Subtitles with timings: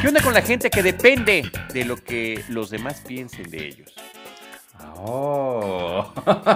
[0.00, 3.94] ¿Qué onda con la gente que depende de lo que los demás piensen de ellos?
[4.96, 6.12] Oh.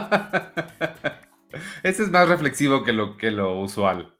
[1.82, 4.14] Ese es más reflexivo que lo, que lo usual.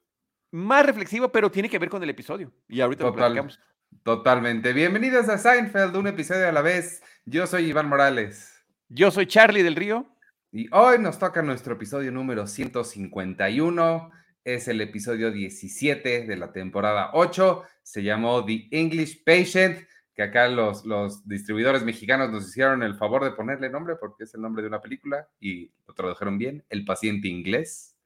[0.53, 2.53] Más reflexivo, pero tiene que ver con el episodio.
[2.69, 3.61] Y ahorita lo platicamos.
[4.03, 4.73] Totalmente.
[4.73, 7.03] Bienvenidos a Seinfeld, un episodio a la vez.
[7.25, 8.65] Yo soy Iván Morales.
[8.89, 10.07] Yo soy Charlie del Río.
[10.53, 14.11] Y hoy nos toca nuestro episodio número 151.
[14.45, 17.63] Es el episodio 17 de la temporada 8.
[17.83, 23.23] Se llamó The English Patient, que acá los, los distribuidores mexicanos nos hicieron el favor
[23.25, 26.87] de ponerle nombre porque es el nombre de una película y lo tradujeron bien, El
[26.87, 27.97] paciente inglés.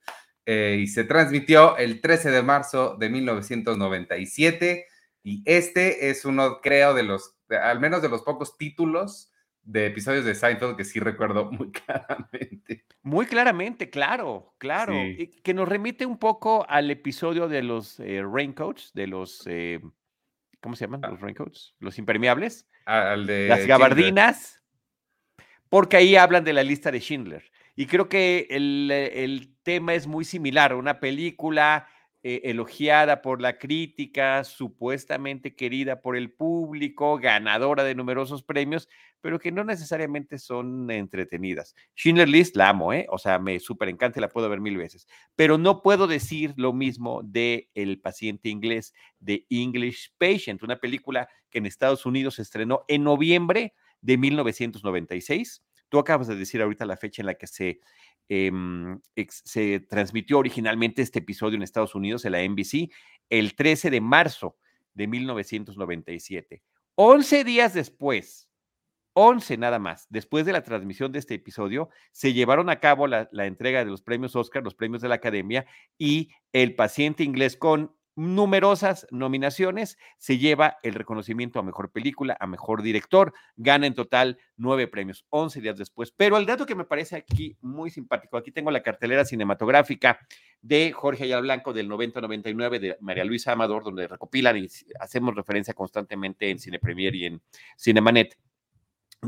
[0.46, 4.86] Eh, y se transmitió el 13 de marzo de 1997.
[5.22, 9.30] Y este es uno, creo, de los, al menos de los pocos títulos
[9.64, 12.84] de episodios de Seinfeld que sí recuerdo muy claramente.
[13.02, 14.94] Muy claramente, claro, claro.
[15.42, 19.80] Que nos remite un poco al episodio de los eh, Raincoats, de los, eh,
[20.60, 21.04] ¿cómo se llaman?
[21.04, 21.10] Ah.
[21.10, 22.68] Los Raincoats, los impermeables.
[22.86, 24.62] Al de las gabardinas.
[25.68, 27.50] Porque ahí hablan de la lista de Schindler.
[27.74, 30.74] Y creo que el, el tema es muy similar.
[30.74, 31.88] Una película
[32.26, 38.88] eh, elogiada por la crítica, supuestamente querida por el público, ganadora de numerosos premios,
[39.20, 41.74] pero que no necesariamente son entretenidas.
[41.94, 43.04] Schindler List la amo, ¿eh?
[43.10, 46.72] O sea, me súper encanta la puedo ver mil veces, pero no puedo decir lo
[46.72, 52.42] mismo de El paciente inglés, de English Patient, una película que en Estados Unidos se
[52.42, 55.62] estrenó en noviembre de 1996.
[55.90, 57.80] Tú acabas de decir ahorita la fecha en la que se
[58.28, 62.90] Em, se transmitió originalmente este episodio en Estados Unidos, en la NBC,
[63.28, 64.56] el 13 de marzo
[64.94, 66.62] de 1997.
[66.94, 68.48] 11 días después,
[69.12, 73.28] 11 nada más, después de la transmisión de este episodio, se llevaron a cabo la,
[73.30, 75.66] la entrega de los premios Oscar, los premios de la Academia,
[75.98, 82.46] y el paciente inglés con numerosas nominaciones, se lleva el reconocimiento a mejor película, a
[82.46, 86.12] mejor director, gana en total nueve premios, once días después.
[86.16, 90.20] Pero el dato que me parece aquí muy simpático, aquí tengo la cartelera cinematográfica
[90.60, 94.68] de Jorge Ayala Blanco del 90-99 de María Luisa Amador, donde recopilan y
[95.00, 97.42] hacemos referencia constantemente en Cine Premier y en
[97.76, 98.36] Cinemanet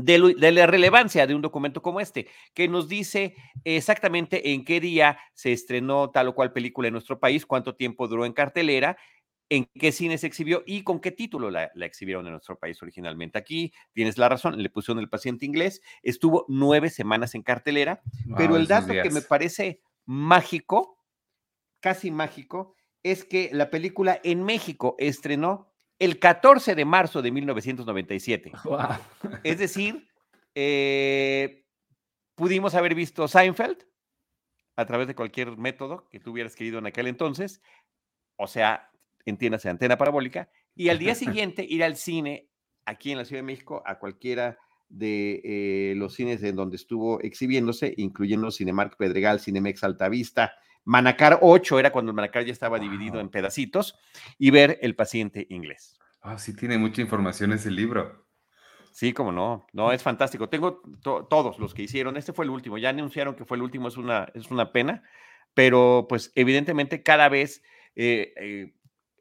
[0.03, 5.17] de, la relevancia de un documento como este, que nos dice exactamente en qué día
[5.33, 8.97] se estrenó tal o cual película en nuestro país, cuánto tiempo duró en cartelera,
[9.49, 13.37] en qué cine se exhibió y con qué título la, exhibieron en nuestro país originalmente.
[13.37, 18.01] Aquí tienes la razón, le pusieron el paciente inglés, estuvo nueve semanas en cartelera,
[18.35, 20.97] pero el dato que me parece mágico,
[21.79, 28.51] casi mágico, es que la película en México estrenó el 14 de marzo de 1997.
[29.43, 30.07] Es decir,
[30.55, 31.65] eh,
[32.35, 33.77] pudimos haber visto Seinfeld
[34.75, 37.61] a través de cualquier método que tú hubieras querido en aquel entonces,
[38.35, 38.91] o sea,
[39.25, 42.49] entiéndase, antena parabólica, y al día siguiente ir al cine
[42.85, 44.57] aquí en la Ciudad de México a cualquiera
[44.89, 50.53] de eh, los cines en donde estuvo exhibiéndose, incluyendo Cinemark Pedregal, Cinemex Altavista,
[50.87, 53.99] Manacar 8 era cuando el Manacar ya estaba dividido en pedacitos,
[54.37, 55.99] y ver el paciente inglés.
[56.21, 58.25] Ah, sí tiene mucha información ese libro.
[58.93, 60.47] Sí, como no, no, es fantástico.
[60.47, 63.89] Tengo todos los que hicieron, este fue el último, ya anunciaron que fue el último,
[63.89, 65.03] es una, es una pena,
[65.53, 67.61] pero pues evidentemente cada vez
[67.95, 68.73] eh, eh,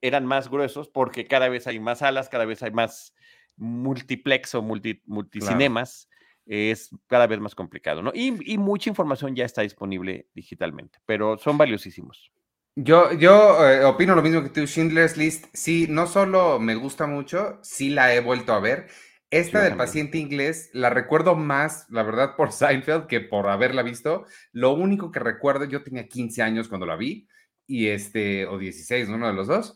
[0.02, 3.12] eran más gruesos porque cada vez hay más salas, cada vez hay más
[3.56, 6.08] multiplex o multi, multicinemas
[6.46, 8.12] es cada vez más complicado, ¿no?
[8.14, 12.30] Y, mucha información ya está disponible digitalmente, pero son valiosísimos.
[12.76, 17.06] Yo, yo eh, opino lo mismo que tú, Schindler's List, sí, no solo me gusta
[17.06, 18.88] mucho, sí la he vuelto a ver.
[19.28, 24.24] Esta del paciente inglés la recuerdo más, la verdad, por Seinfeld que por haberla visto.
[24.52, 27.26] Lo único que recuerdo, yo tenía 15 años cuando la vi,
[27.66, 29.74] y este, o 16, uno de los dos,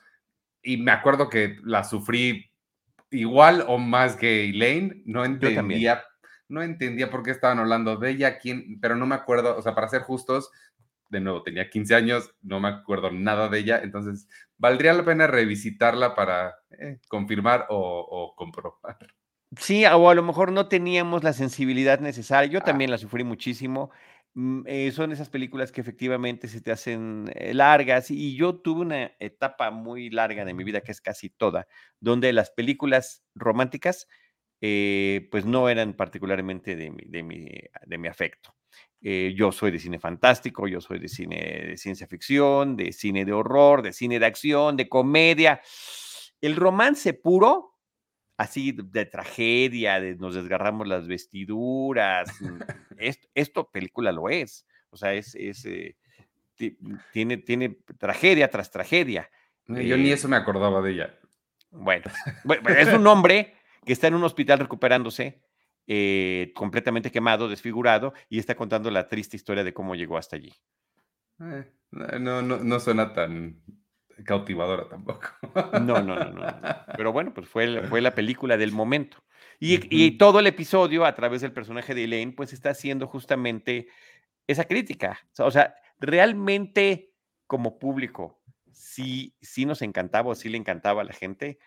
[0.63, 2.53] y me acuerdo que la sufrí
[3.11, 6.05] igual o más que Elaine, no entendía
[6.51, 9.75] no entendía por qué estaban hablando de ella, quién, pero no me acuerdo, o sea,
[9.75, 10.51] para ser justos,
[11.09, 15.27] de nuevo, tenía 15 años, no me acuerdo nada de ella, entonces valdría la pena
[15.27, 18.99] revisitarla para eh, confirmar o, comprobar.
[19.57, 22.51] Sí, o a lo mejor no teníamos la sensibilidad necesaria.
[22.51, 22.65] Yo ah.
[22.65, 23.91] también la sufrí muchísimo.
[24.35, 28.83] Mm, eh, son esas películas que efectivamente se te hacen eh, largas y yo tuve
[28.83, 31.67] una etapa muy larga de mi vida, que es casi toda,
[31.99, 34.07] donde las películas románticas
[34.61, 37.49] eh, pues no eran particularmente de mi, de mi,
[37.87, 38.55] de mi afecto.
[39.03, 43.25] Eh, yo soy de cine fantástico, yo soy de cine de ciencia ficción, de cine
[43.25, 45.63] de horror, de cine de acción, de comedia.
[46.41, 47.79] El romance puro,
[48.37, 52.61] así de tragedia, de nos desgarramos las vestiduras, mm,
[53.35, 54.67] esto, película lo es.
[54.91, 55.97] O sea, es, es eh,
[57.13, 59.31] tiene, tiene tragedia tras tragedia.
[59.67, 61.19] Yo ni eh, eso me acordaba de ella.
[61.71, 62.05] Bueno,
[62.77, 63.55] es un hombre
[63.85, 65.43] que está en un hospital recuperándose,
[65.87, 70.53] eh, completamente quemado, desfigurado, y está contando la triste historia de cómo llegó hasta allí.
[71.41, 71.71] Eh,
[72.21, 73.63] no, no, no suena tan
[74.25, 75.29] cautivadora tampoco.
[75.81, 76.61] No, no, no, no.
[76.97, 79.19] Pero bueno, pues fue, fue la película del momento.
[79.59, 83.89] Y, y, todo el episodio, a través del personaje de Elaine, pues está haciendo justamente
[84.47, 85.19] esa crítica.
[85.39, 87.13] O sea, realmente
[87.47, 88.41] como público,
[88.73, 91.59] sí, sí nos encantaba o sí le encantaba a la gente.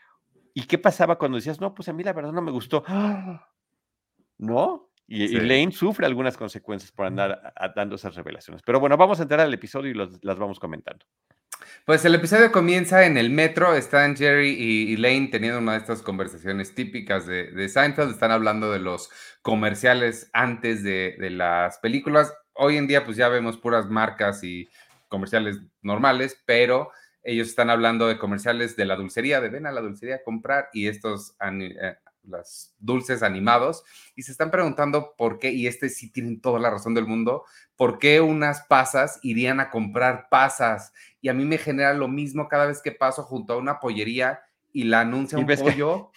[0.53, 2.83] ¿Y qué pasaba cuando decías, no, pues a mí la verdad no me gustó?
[4.37, 4.89] ¿No?
[5.07, 8.61] Y, Elaine sufre algunas consecuencias por andar dando esas revelaciones.
[8.63, 11.05] Pero bueno, vamos a entrar al episodio y las vamos comentando.
[11.85, 16.01] Pues el episodio comienza en el metro, están Jerry y Elaine teniendo una de estas
[16.01, 19.09] conversaciones típicas de, Seinfeld, están hablando de los
[19.41, 22.33] comerciales antes de, las películas.
[22.53, 24.69] Hoy en día pues ya vemos puras marcas y
[25.09, 26.91] comerciales normales, pero
[27.23, 30.69] ellos están hablando de comerciales de la dulcería, de ven a la dulcería a comprar
[30.73, 33.83] y estos eh, los dulces animados
[34.15, 37.43] y se están preguntando por qué, y este sí tienen toda la razón del mundo,
[37.75, 40.93] por qué unas pasas irían a comprar pasas.
[41.21, 44.41] Y a mí me genera lo mismo cada vez que paso junto a una pollería
[44.71, 46.11] y la anuncia un pollo.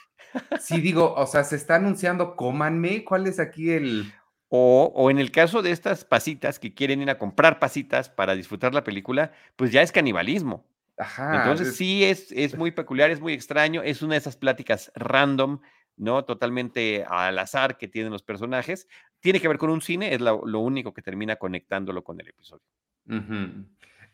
[0.61, 4.13] Sí, digo, o sea, se está anunciando, cómanme, ¿cuál es aquí el...
[4.49, 8.35] O, o, en el caso de estas pasitas que quieren ir a comprar pasitas para
[8.35, 10.65] disfrutar la película, pues ya es canibalismo.
[10.99, 11.43] Ajá.
[11.43, 15.61] Entonces sí es, es muy peculiar, es muy extraño, es una de esas pláticas random
[15.97, 16.25] ¿no?
[16.25, 18.87] Totalmente al azar que tienen los personajes.
[19.21, 22.65] Tiene que ver con un cine, es lo, único que termina conectándolo con el episodio.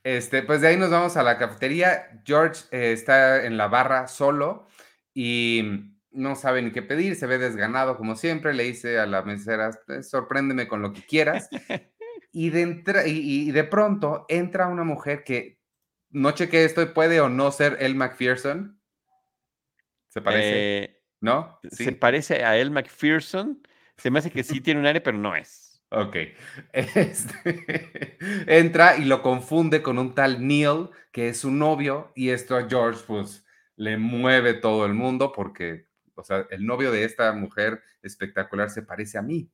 [0.05, 2.23] Este, pues de ahí nos vamos a la cafetería.
[2.25, 4.67] George eh, está en la barra solo
[5.13, 8.55] y no sabe ni qué pedir, se ve desganado como siempre.
[8.55, 9.71] Le dice a la mesera,
[10.03, 11.49] sorpréndeme con lo que quieras.
[12.33, 15.59] y, de y, de pronto entra una mujer que
[16.13, 18.81] no cheque esto, puede o no ser El McPherson.
[20.09, 20.85] ¿Se parece?
[20.85, 21.59] Eh, ¿No?
[21.71, 23.67] Se parece a El McPherson.
[23.97, 25.83] Se me hace que sí tiene un aire, pero no es.
[25.91, 26.17] Ok.
[26.73, 32.57] Este, entra y lo confunde con un tal Neil, que es su novio, y esto
[32.57, 33.45] a George, pues,
[33.77, 38.83] le mueve todo el mundo porque, o sea, el novio de esta mujer espectacular se
[38.83, 39.51] parece a mí.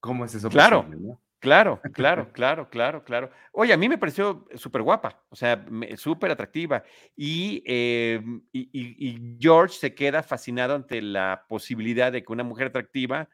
[0.00, 0.84] ¿Cómo es eso claro.
[0.84, 1.16] posible?
[1.46, 3.30] Claro, claro, claro, claro, claro.
[3.52, 5.64] Oye, a mí me pareció súper guapa, o sea,
[5.94, 6.82] súper atractiva.
[7.16, 13.28] Em, y, George se queda fascinado ante la posibilidad de que una mujer atractiva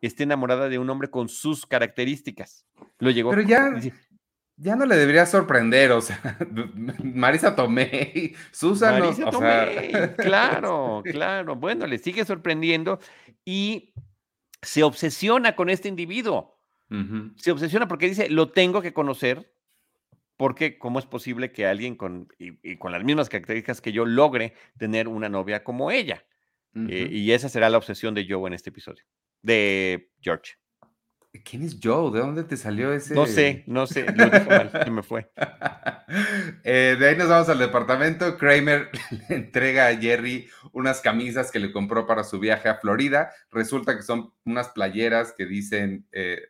[0.00, 2.66] esté enamorada de un hombre con sus características.
[3.00, 3.30] Lo llegó.
[3.30, 3.72] Pero ya,
[4.56, 6.38] ya no le debería sorprender, o sea,
[7.02, 9.00] Marisa Tomei, Susan.
[9.00, 11.56] Marisa Tomei, claro, claro.
[11.56, 13.00] Bueno, le sigue sorprendiendo
[13.44, 13.92] y
[14.62, 16.59] se obsesiona con este individuo.
[17.36, 19.52] Se obsesiona porque dice, lo tengo que conocer,
[20.36, 24.54] porque cómo es posible que alguien con, y, con las mismas características que yo logre
[24.78, 26.24] tener una novia como ella.
[26.88, 29.04] Eh, y esa será la obsesión de Joe en este episodio,
[29.42, 30.54] de George.
[31.44, 32.12] ¿Quién es Joe?
[32.12, 33.14] ¿De dónde te salió ese?
[33.14, 35.30] No sé, no sé, lo mal, me fue.
[36.64, 38.36] Eh, de ahí nos vamos al departamento.
[38.36, 38.90] Kramer
[39.28, 43.30] le entrega a Jerry unas camisas que le compró para su viaje a Florida.
[43.52, 46.40] Resulta que son unas playeras que dicen eh,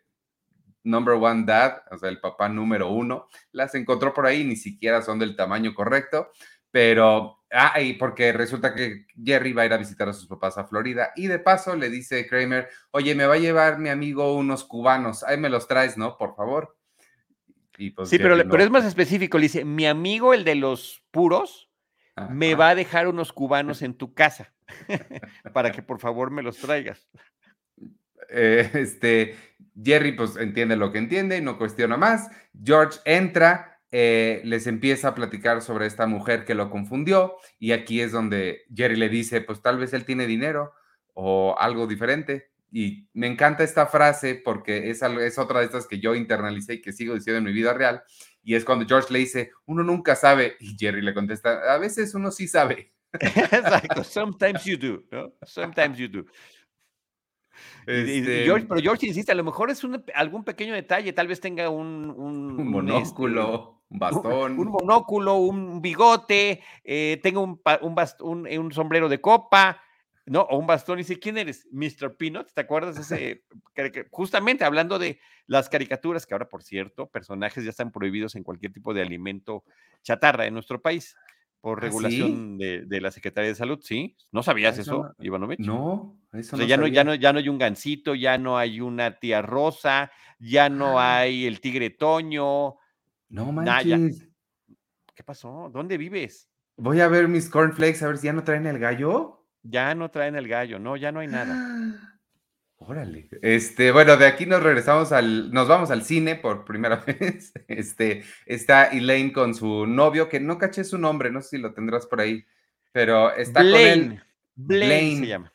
[0.84, 5.02] number one dad, o sea, el papá número uno, las encontró por ahí, ni siquiera
[5.02, 6.30] son del tamaño correcto,
[6.70, 10.56] pero, ah, y porque resulta que Jerry va a ir a visitar a sus papás
[10.56, 14.36] a Florida y de paso le dice Kramer, oye, me va a llevar mi amigo
[14.36, 16.16] unos cubanos, ahí me los traes, ¿no?
[16.16, 16.76] Por favor.
[17.96, 21.70] Pues sí, pero, pero es más específico, le dice, mi amigo, el de los puros,
[22.28, 24.52] me va a dejar unos cubanos en tu casa
[25.54, 27.08] para que por favor me los traigas.
[28.28, 29.36] Eh, este,
[29.82, 32.28] Jerry pues entiende lo que entiende y no cuestiona más.
[32.62, 38.00] George entra, eh, les empieza a platicar sobre esta mujer que lo confundió y aquí
[38.00, 40.72] es donde Jerry le dice, pues tal vez él tiene dinero
[41.14, 42.50] o algo diferente.
[42.72, 46.82] Y me encanta esta frase porque es, es otra de estas que yo internalicé y
[46.82, 48.02] que sigo diciendo en mi vida real.
[48.42, 50.56] Y es cuando George le dice, uno nunca sabe.
[50.60, 52.92] Y Jerry le contesta, a veces uno sí sabe.
[53.20, 55.02] Exacto, sometimes you do.
[55.44, 56.24] Sometimes you do.
[57.90, 59.82] Este George, pero George insiste, a lo mejor es
[60.14, 64.58] algún pequeño detalle, tal vez tenga un, un, este, monóculo, un bastón.
[64.58, 67.60] Un, monóculo, un bigote, eh, tenga un,
[68.20, 69.82] un, sombrero de copa,
[70.26, 70.42] ¿no?
[70.42, 70.98] O un bastón.
[70.98, 71.66] Y dice, ¿quién eres?
[71.72, 72.16] Mr.
[72.16, 72.96] Peanut, ¿te acuerdas?
[72.98, 73.44] Ese,
[74.10, 78.72] justamente hablando de las caricaturas, que ahora, por cierto, personajes ya están prohibidos en cualquier
[78.72, 79.64] tipo de alimento
[80.02, 81.16] chatarra en nuestro país
[81.60, 84.16] por ¿Ah, regulación de, la Secretaría de Salud, ¿sí?
[84.32, 85.60] ¿No sabías eso, no, Ivanovich?
[85.60, 89.18] No, eso ya, no, ya, no, ya no hay un gancito, ya no hay una
[89.18, 92.76] tía rosa, ya no hay el tigre Toño,
[93.28, 94.26] No manches.
[95.14, 95.70] ¿Qué pasó?
[95.70, 96.48] ¿Dónde vives?
[96.76, 99.46] Voy a ver mis cornflakes a ver si ya no traen el gallo.
[99.62, 101.54] Ya no traen el gallo, no, ya no hay nada.
[102.82, 103.28] Órale.
[103.42, 107.52] Este, bueno, de aquí nos regresamos al, nos vamos al cine por primera vez.
[107.68, 111.74] Este, está Elaine con su novio, que no caché su nombre, no sé si lo
[111.74, 112.44] tendrás por ahí,
[112.90, 114.22] pero está con él.
[114.54, 115.52] Blaine se llama.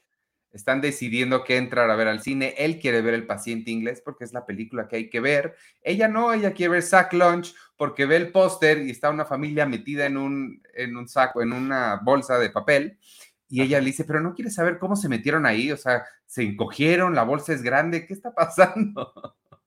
[0.52, 2.54] Están decidiendo qué entrar a ver al cine.
[2.58, 5.56] Él quiere ver El paciente inglés porque es la película que hay que ver.
[5.82, 9.66] Ella no, ella quiere ver Sack Lunch porque ve el póster y está una familia
[9.66, 12.98] metida en un, en un saco, en una bolsa de papel.
[13.56, 16.44] Y ella le dice, pero no quiere saber cómo se metieron ahí, o sea, se
[16.44, 19.14] encogieron, la bolsa es grande, ¿qué está pasando?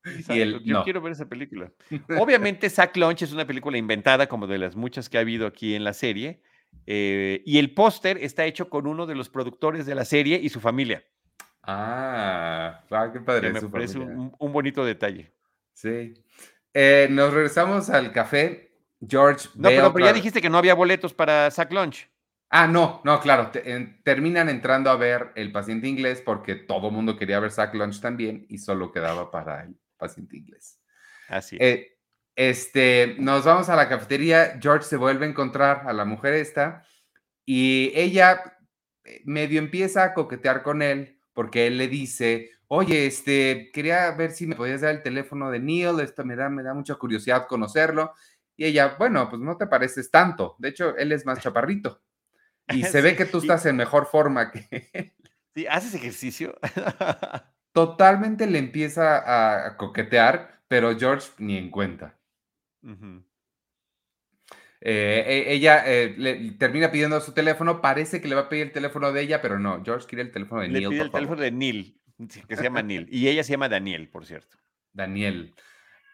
[0.28, 1.72] y él, Yo quiero ver esa película.
[2.20, 5.74] Obviamente, Sack Lunch es una película inventada, como de las muchas que ha habido aquí
[5.74, 6.42] en la serie,
[6.84, 10.50] eh, y el póster está hecho con uno de los productores de la serie y
[10.50, 11.02] su familia.
[11.62, 13.54] Ah, ah qué padre.
[13.54, 15.32] me parece un, bonito detalle.
[15.72, 16.12] Sí.
[16.74, 18.70] Eh, nos regresamos al café.
[19.00, 19.48] George.
[19.54, 22.06] No, pero, ya dijiste que no había boletos para Sack Lunch.
[22.50, 23.50] Ah, no, no, claro.
[24.02, 28.00] terminan entrando a ver el paciente inglés porque todo el mundo quería ver Sack Lunch
[28.00, 30.80] también y solo quedaba para el paciente inglés.
[31.28, 31.62] Así es.
[31.62, 31.98] Eh,
[32.36, 36.84] este, nos vamos a la cafetería, George se vuelve a encontrar a la mujer esta
[37.44, 38.56] y ella
[39.04, 44.30] eh, medio empieza a coquetear con él porque él le dice, oye, este, quería ver
[44.30, 47.46] si me podías dar el teléfono de Neil, esto me da, me da mucha curiosidad
[47.46, 48.14] conocerlo.
[48.56, 52.02] Y ella, bueno, pues no te pareces tanto, de hecho, él es más chaparrito.
[52.70, 55.12] Y se ve que tú estás en mejor forma que él.
[55.54, 56.56] Sí, ¿haces ejercicio?
[57.72, 62.16] Totalmente le empieza a coquetear, pero George ni en cuenta.
[64.80, 68.66] Eh, e, ella eh, le termina pidiendo su teléfono, parece que le va a pedir
[68.66, 70.88] el teléfono de ella, pero no, George quiere el teléfono de le Neil.
[70.90, 72.00] Pide el teléfono de Neil,
[72.46, 74.56] que se llama Neil, y ella se llama Daniel, por cierto.
[74.92, 75.54] Daniel.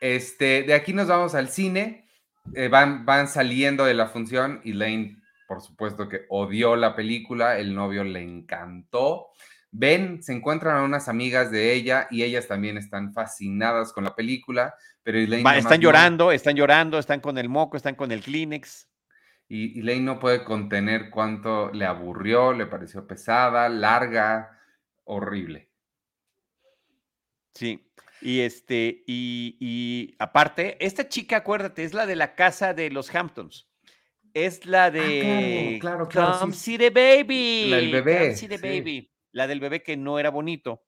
[0.00, 2.08] Este, de aquí nos vamos al cine,
[2.54, 7.58] eh, van, van saliendo de la función y Lane, por supuesto que odió la película,
[7.58, 9.28] el novio le encantó.
[9.70, 14.14] Ven, se encuentran a unas amigas de ella y ellas también están fascinadas con la
[14.14, 18.88] película, pero Elaine están llorando, están llorando, están con el moco, están con el Kleenex.
[19.48, 24.58] Y Elaine no puede contener cuánto le aburrió, le pareció pesada, larga,
[25.04, 25.70] horrible.
[27.54, 27.86] Sí,
[28.20, 33.68] y este, y, aparte, esta chica, acuérdate, es la de la casa de los Hamptons.
[34.34, 37.70] Es la ah, de claro, claro, Come see the baby.
[37.70, 38.18] La del bebé.
[38.18, 40.82] Come see the baby la del bebé que no era bonito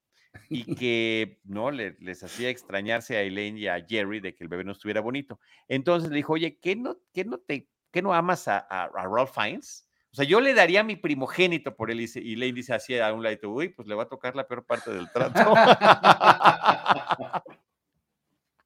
[0.49, 4.65] y que no les hacía extrañarse a Elaine y a Jerry de que el bebé
[4.65, 5.39] no estuviera bonito.
[5.69, 9.35] Entonces le dijo, oye, ¿qué no, qué no, te, qué no amas a, a, Ralph
[9.35, 9.89] Fiennes?
[10.13, 12.01] O sea, yo le daría mi primogénito por él.
[12.01, 14.65] Y Elaine dice así a un lado, uy, pues le va a tocar la peor
[14.65, 15.53] parte del trato.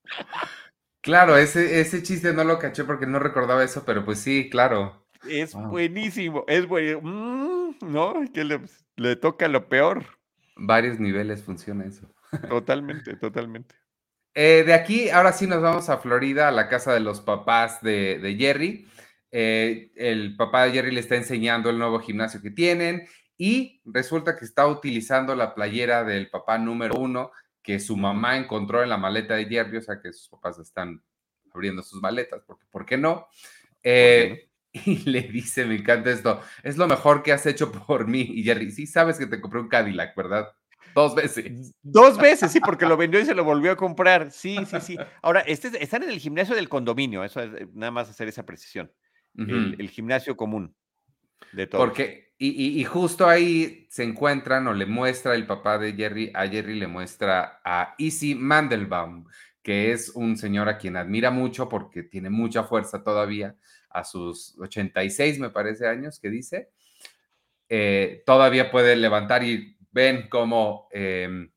[1.03, 5.07] Claro, ese, ese chiste no lo caché porque no recordaba eso, pero pues sí, claro.
[5.29, 7.03] Es buenísimo, es buenísimo.
[7.03, 8.15] Mm, ¿No?
[8.33, 8.61] Que le,
[8.97, 10.05] le toca lo peor.
[10.57, 12.13] Varios niveles funciona eso.
[12.49, 13.75] Totalmente, totalmente.
[14.35, 17.83] Eh, de aquí, ahora sí nos vamos a Florida, a la casa de los papás
[17.83, 18.87] de, Jerry.
[19.33, 24.37] Eh, el papá de Jerry le está enseñando el nuevo gimnasio que tienen y resulta
[24.37, 27.33] que está utilizando la playera del papá número uno
[27.71, 31.01] que su mamá encontró en la maleta de Jerry, o sea que sus papás están
[31.55, 33.29] abriendo sus maletas, porque ¿por qué no?
[33.85, 38.23] Eh, y le dice, me encanta esto, es lo mejor que has hecho por mí.
[38.23, 40.53] Y Jerry, sí sabes que te compré un Cadillac, ¿verdad?
[40.97, 41.73] Dos veces.
[41.81, 44.33] Dos veces, sí, porque lo vendió y se lo volvió a comprar.
[44.33, 44.99] Sí, sí, sí.
[45.23, 48.45] Ahora, este, están en el gimnasio del condominio, eso es eh, nada más hacer esa
[48.45, 48.93] precisión.
[49.37, 50.75] el, gimnasio común
[51.53, 51.87] de todos.
[51.87, 56.75] Porque, y, justo ahí se encuentran o le muestra el papá de Jerry, a Jerry
[56.79, 59.27] le muestra a Easy Mandelbaum,
[59.63, 63.57] que es un señor a quien admira mucho porque tiene mucha fuerza todavía
[63.91, 66.71] a sus 86, me parece, años que dice,
[67.69, 71.51] eh, todavía puede levantar y ven cómo em,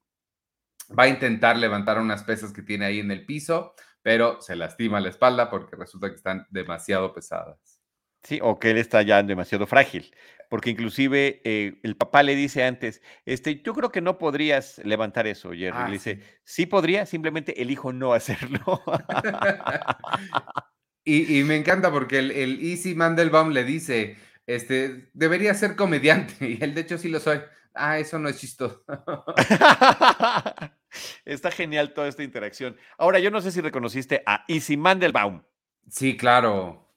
[0.99, 4.99] va a intentar levantar unas pesas que tiene ahí en el piso, pero se lastima
[4.99, 7.79] la espalda porque resulta que están demasiado pesadas.
[8.23, 10.13] Sí, o que él está ya demasiado frágil,
[10.53, 15.25] porque inclusive eh, el papá le dice antes, este, yo creo que no podrías levantar
[15.25, 15.71] eso, Jerry.
[15.71, 16.23] le ah, dice, sí.
[16.43, 18.83] sí podría, simplemente elijo no hacerlo.
[21.05, 26.63] Y, me encanta porque el, el, Easy Mandelbaum le dice, este, debería ser comediante, y
[26.63, 27.39] él de hecho sí lo soy.
[27.73, 28.85] Ah, eso no es chistoso.
[31.25, 32.77] Está genial toda esta interacción.
[32.99, 35.41] Ahora, yo no sé si reconociste a Easy Mandelbaum.
[35.89, 36.93] Sí, claro.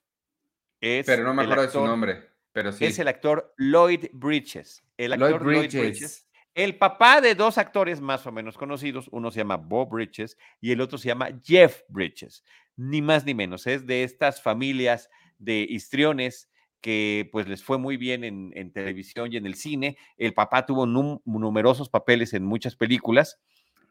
[0.79, 2.87] pero no me acuerdo de su nombre, pero sí.
[2.87, 4.83] Es el actor Lloyd Bridges.
[4.97, 6.27] El actor Lloyd Bridges.
[6.55, 10.73] El papá de dos actores más o menos conocidos, uno se llama Bob Bridges y
[10.73, 12.43] el otro se llama Jeff Bridges.
[12.75, 13.67] ni más ni menos.
[13.67, 16.49] Es de estas familias de histriones
[16.81, 19.99] que pues les fue muy bien en, televisión y en el cine.
[20.17, 23.39] El papá tuvo numerosos papeles en muchas películas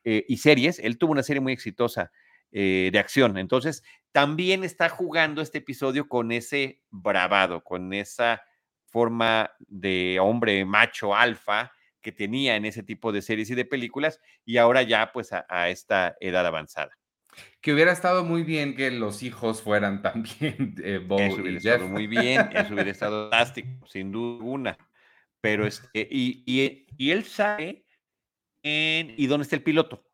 [0.06, 0.80] eh, y series.
[0.80, 2.12] Él tuvo una serie muy exitosa
[2.52, 3.38] eh, de acción.
[3.38, 8.42] Entonces, también está jugando este episodio con ese bravado, con esa
[8.96, 14.22] forma de hombre macho alfa que tenía en ese tipo de series y de películas
[14.46, 16.98] y ahora ya pues a, esta edad avanzada.
[17.60, 21.90] Que hubiera estado muy bien que los hijos fueran también eh, Bo eso hubiera estado
[21.90, 24.78] muy bien, eso hubiera estado fantástico, sin duda alguna.
[25.42, 26.46] Pero este, y,
[26.98, 27.84] y, él sabe
[28.64, 30.06] en, y dónde está el piloto.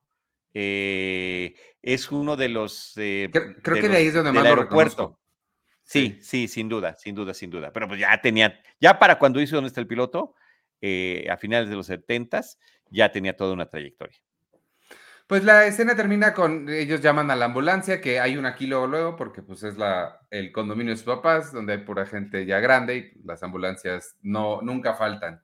[0.56, 2.94] Eh, es uno de los.
[2.98, 3.30] Eh,
[3.62, 5.21] creo, que de ahí es donde más aeropuerto.
[5.92, 7.74] Sí, sí, sin duda, sin duda, sin duda.
[7.74, 10.36] Pero pues ya tenía, ya para cuando hizo Dónde está el piloto,
[10.80, 12.42] eh, a finales de los 70
[12.90, 14.18] ya tenía toda una trayectoria.
[15.28, 18.88] Pues la escena termina con ellos llaman a la ambulancia, que hay una aquí luego,
[18.88, 22.62] luego, porque pues es la, el condominio de sus papás, donde hay pura gente ya
[22.62, 25.44] grande y las ambulancias no, nunca faltan.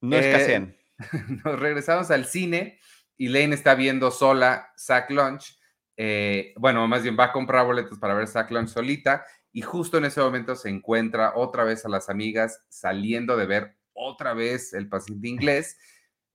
[0.00, 0.76] No escasean.
[1.44, 2.80] Nos regresamos al cine
[3.16, 5.56] y Lane está viendo sola Sack Lunch.
[5.96, 9.24] Eh, bueno, más bien va a comprar boletos para ver Sack Lunch solita
[9.56, 13.74] y justo en ese momento se encuentra otra vez a las amigas saliendo de ver
[13.94, 15.78] otra vez el paciente inglés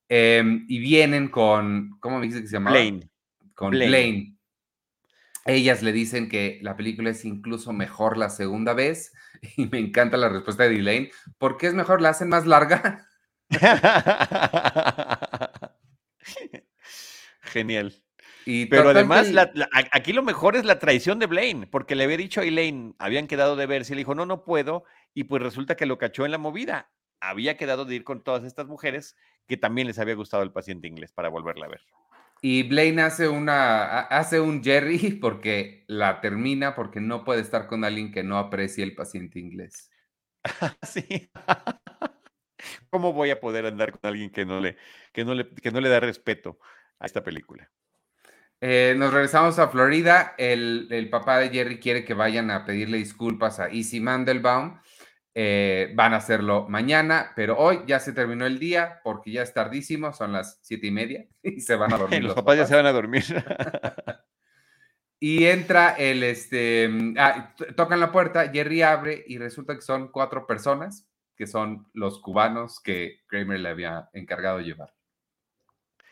[0.10, 2.72] em, y vienen con, ¿cómo me dice que se llama?
[2.72, 3.12] Blaine.
[3.54, 4.36] Con Blaine.
[5.46, 9.13] Ellas le dicen que la película es incluso mejor la segunda vez
[9.56, 11.12] y me encanta la respuesta de Elaine.
[11.38, 12.01] ¿Por qué es mejor?
[12.01, 13.08] ¿La hacen más larga?
[17.42, 18.04] Genial.
[18.45, 19.31] Pero además,
[19.91, 23.27] aquí lo mejor es la traición de Blaine, porque le había dicho a Elaine, habían
[23.27, 24.83] quedado de verse, y le dijo, no, no puedo,
[25.13, 26.91] y pues resulta que lo cachó en la movida.
[27.19, 29.15] Había quedado de ir con todas estas mujeres
[29.48, 31.81] que también les había gustado el paciente inglés para volverla a ver.
[32.41, 37.83] Y Blaine hace una, hace un Jerry porque la termina porque no puede estar con
[37.83, 39.91] alguien que no aprecie el paciente inglés.
[40.81, 41.29] sí.
[42.89, 44.77] ¿Cómo voy a poder andar con alguien que no le,
[45.13, 46.60] que no le, que no le da respeto
[46.99, 47.69] a esta película?
[48.63, 50.36] Eh, nos regresamos a Florida.
[50.38, 54.80] El, papá de Jerry quiere que vayan a pedirle disculpas a Easy Mandelbaum.
[55.34, 59.54] Eh, van a hacerlo mañana, pero hoy ya se terminó el día porque ya es
[59.54, 62.24] tardísimo, son las siete y media y se van a dormir.
[62.24, 63.24] los, papás, ya se van a dormir.
[65.19, 70.45] y entra el, este, ah, tocan la puerta, Jerry abre y resulta que son cuatro
[70.45, 74.93] personas, que son los cubanos que Kramer le había encargado llevar.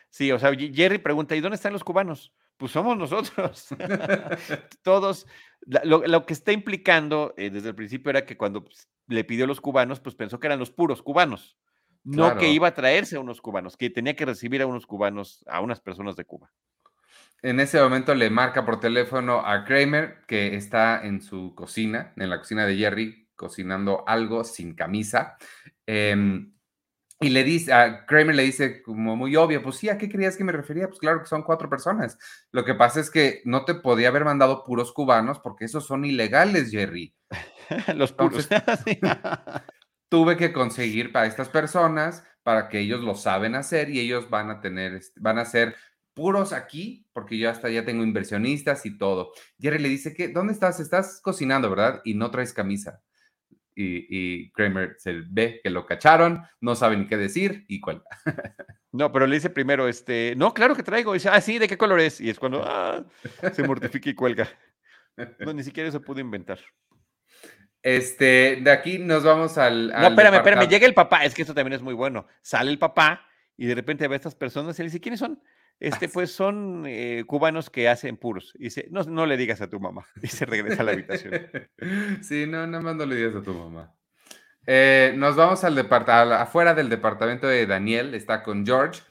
[0.09, 2.33] Sí, o sea, Jerry pregunta, ¿y dónde están los cubanos?
[2.57, 3.67] Pues somos nosotros.
[4.83, 5.27] Todos.
[5.83, 9.47] Lo, que está implicando eh, desde el principio era que cuando pues, le pidió a
[9.47, 11.57] los cubanos, pues pensó que eran los puros cubanos.
[12.03, 15.43] No que iba a traerse a unos cubanos, que tenía que recibir a unos cubanos,
[15.47, 16.51] a unas personas de Cuba.
[17.41, 22.29] En ese momento le marca por teléfono a Kramer, que está en su cocina, en
[22.29, 25.37] la cocina de Jerry, cocinando algo sin camisa.
[25.85, 26.53] Em,
[27.21, 30.37] y le dice, a Kramer le dice como muy obvio, pues sí, ¿a qué creías
[30.37, 30.87] que me refería?
[30.87, 32.17] Pues claro que son cuatro personas.
[32.51, 36.05] Lo que pasa es que no te podía haber mandado puros cubanos porque esos son
[36.05, 37.13] ilegales, Jerry.
[37.95, 38.47] Los puros.
[40.09, 44.49] tuve que conseguir para estas personas para que ellos lo saben hacer y ellos van
[44.49, 45.75] a tener, van a ser
[46.13, 49.33] puros aquí, porque yo hasta ya tengo inversionistas y todo.
[49.59, 50.79] Jerry le dice que, ¿dónde estás?
[50.79, 52.01] Estás cocinando, ¿verdad?
[52.05, 53.01] Y no traes camisa
[53.81, 58.03] y, Kramer se ve que lo cacharon, no sabe ni qué decir y cuelga.
[58.91, 61.13] No, pero le dice primero, este, no, claro que traigo.
[61.13, 62.19] dice, ah, sí, ¿de qué color es?
[62.19, 63.05] Y es cuando ah,
[63.53, 64.49] se mortifica y cuelga.
[65.37, 66.57] No, ni siquiera eso pudo inventar.
[67.83, 69.89] Este, de aquí nos vamos al.
[69.89, 72.25] no, espérame, espérame, llega el papá, es que eso también es muy bueno.
[72.41, 75.39] Sale el papá y de repente ve a estas personas y le dice, ¿quiénes son?
[75.79, 78.53] Este, pues son eh, cubanos que hacen puros.
[78.55, 80.05] Y dice, no, no le digas a tu mamá.
[80.21, 81.47] Y se regresa a la habitación.
[82.21, 83.95] Sí, no, nada más no le digas a tu mamá.
[84.65, 89.01] Eh, nos vamos al departamento, afuera del departamento de Daniel, está con George.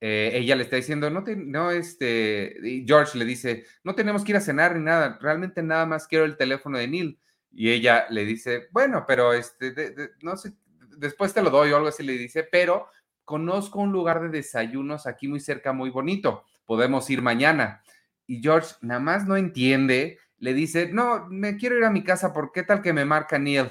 [0.00, 2.56] Eh, ella le está diciendo, no, te, no, este,
[2.86, 6.24] George le dice, no tenemos que ir a cenar ni nada, realmente nada más quiero
[6.24, 7.20] el teléfono de Neil.
[7.50, 9.74] Y ella le dice, bueno, pero este,
[10.22, 10.54] no sé,
[10.96, 12.88] después te lo doy o algo así le dice, pero
[13.24, 17.82] conozco un lugar de desayunos aquí muy cerca, muy bonito, podemos ir mañana.
[18.26, 22.32] Y George nada más no entiende, le dice, no, me quiero ir a mi casa,
[22.32, 23.70] ¿por qué tal que me marca Neil?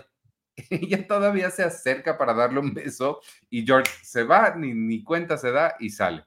[0.70, 5.38] Ella todavía se acerca para darle un beso y George se va, ni, ni cuenta
[5.38, 6.26] se da y sale.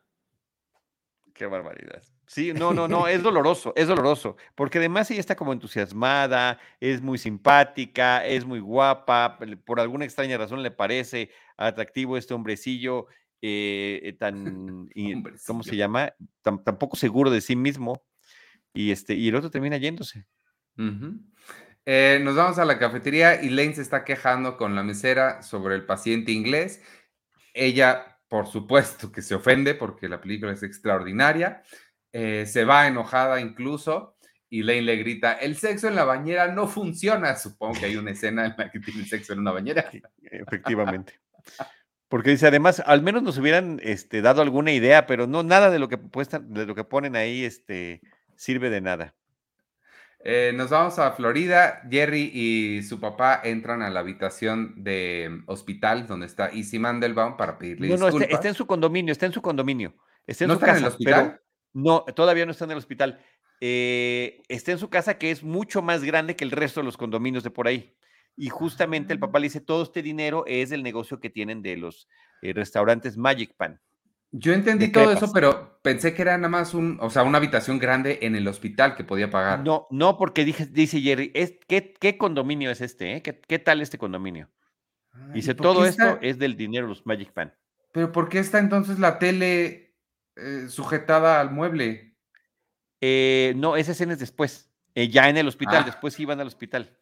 [1.33, 2.03] Qué barbaridad.
[2.35, 7.01] Sí, no, no, no, es doloroso, es doloroso, porque además ella está como entusiasmada, es
[7.01, 13.07] muy simpática, es muy guapa, por alguna extraña razón le parece atractivo este hombrecillo
[13.41, 14.89] eh, eh, tan,
[15.47, 16.13] ¿cómo se llama?
[16.43, 18.05] Tan, poco seguro de sí mismo,
[18.73, 20.27] y, este, y el otro termina yéndose.
[21.87, 25.77] Eh, nos vamos a la cafetería y Lane se está quejando con la mesera sobre
[25.77, 26.83] el paciente inglés.
[27.53, 31.63] Ella, por supuesto, que se ofende porque la película es extraordinaria.
[32.17, 34.15] Eh, se va enojada incluso
[34.49, 37.35] y Lane le grita, el sexo en la bañera no funciona.
[37.35, 39.91] Supongo que hay una escena en la que tiene sexo en una bañera.
[40.23, 41.19] Efectivamente.
[42.09, 45.81] Porque dice, además, al menos nos hubieran este, dado alguna idea, pero no, nada de
[45.81, 48.01] lo que, de lo que ponen ahí este,
[48.37, 49.17] sirve de nada.
[50.21, 51.83] Eh, nos vamos a Florida.
[51.91, 57.59] Jerry y su papá entran a la habitación de hospital donde está Easy Mandelbaum para
[57.59, 58.29] pedirle no, disculpas.
[58.29, 59.97] No, está, en su condominio, está en su condominio.
[60.25, 61.41] Está en su casa, en el hospital?
[61.75, 63.21] No, todavía no está en el hospital.
[63.61, 66.97] Eh, está en su casa que es mucho más grande que el resto de los
[66.97, 67.95] condominios de por ahí.
[68.37, 71.77] Y justamente el papá le dice, todo este dinero es el negocio que tienen de
[71.77, 72.09] los
[72.43, 73.81] eh, restaurantes Magic Pan.
[74.37, 77.79] Yo entendí todo eso, pero pensé que era nada más un, o sea, una habitación
[77.79, 79.63] grande en el hospital que podía pagar.
[79.63, 83.15] No, no, porque dije, dice Jerry, es, ¿qué, condominio es este?
[83.15, 83.23] Eh?
[83.23, 84.49] ¿Qué, tal este condominio?
[85.33, 87.55] dice, todo esto es del dinero de los Magic Pan.
[87.93, 89.84] Pero ¿por qué está entonces la tele
[90.37, 92.17] eh, sujetada al mueble?
[93.01, 94.71] Eh, no, esa escena es después.
[94.95, 95.87] ya en el hospital, ah.
[95.87, 96.97] después iban al hospital.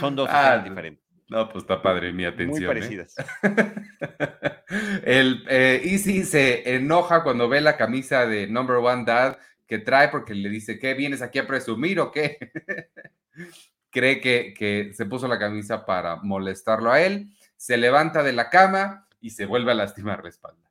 [0.00, 1.02] Son dos ah, diferentes.
[1.32, 2.50] No, pues está padre mi atención.
[2.50, 2.68] Muy ¿eh?
[2.68, 3.14] parecidas.
[5.04, 10.08] el eh, Easy se enoja cuando ve la camisa de Number One Dad que trae
[10.08, 12.52] porque le dice, ¿qué vienes aquí a presumir o qué?
[13.90, 18.50] Cree que, que se puso la camisa para molestarlo a él, se levanta de la
[18.50, 20.61] cama y se vuelve a lastimar la espalda.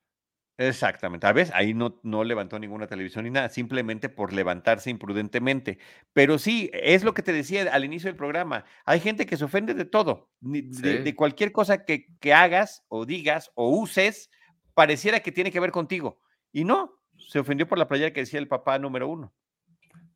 [0.68, 1.26] Exactamente.
[1.26, 5.80] A veces ahí no, no levantó ninguna televisión ni nada, simplemente por levantarse imprudentemente.
[6.14, 8.66] Pero sí, es lo que te decía al inicio del programa.
[8.86, 13.52] Hay gente que se ofende de todo, de, cualquier cosa que, que, hagas o digas
[13.56, 14.30] o uses,
[14.76, 16.20] pareciera que tiene que ver contigo.
[16.52, 19.34] Y no, se ofendió por la playera que decía el papá número uno.